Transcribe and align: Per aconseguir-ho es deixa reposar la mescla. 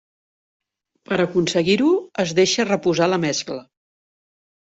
Per 1.09 1.17
aconseguir-ho 1.23 1.91
es 2.25 2.33
deixa 2.41 2.67
reposar 2.69 3.09
la 3.13 3.19
mescla. 3.27 3.59